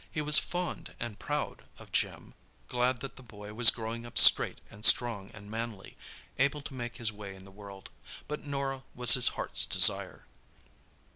[0.09, 4.83] He was fond and proud of Jim—glad that the boy was growing up straight and
[4.83, 5.95] strong and manly,
[6.39, 7.91] able to make his way in the world.
[8.27, 10.25] But Norah was his heart's desire.